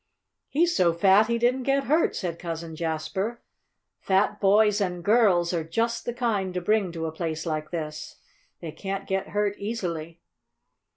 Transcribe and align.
"He's 0.49 0.75
so 0.75 0.93
fat 0.93 1.27
he 1.27 1.37
didn't 1.37 1.61
get 1.61 1.83
hurt," 1.83 2.15
said 2.15 2.39
Cousin 2.39 2.75
Jasper. 2.75 3.39
"Fat 3.99 4.39
boys 4.41 4.81
and 4.81 5.03
girls 5.03 5.53
are 5.53 5.63
just 5.63 6.05
the 6.05 6.13
kind 6.15 6.55
to 6.55 6.59
bring 6.59 6.91
to 6.93 7.05
a 7.05 7.11
place 7.11 7.45
like 7.45 7.69
this. 7.69 8.15
They 8.61 8.71
can't 8.71 9.05
get 9.05 9.27
hurt 9.27 9.55
easily." 9.59 10.19